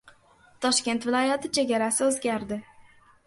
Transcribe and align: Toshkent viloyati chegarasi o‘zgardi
Toshkent 0.65 1.03
viloyati 1.09 1.51
chegarasi 1.57 2.03
o‘zgardi 2.09 2.59